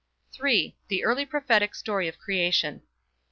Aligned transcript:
III 0.43 0.75
THE 0.87 1.03
EARLY 1.05 1.27
PROPHETIC 1.27 1.75
STORY 1.75 2.07
OF 2.07 2.17
CREATION. 2.17 2.81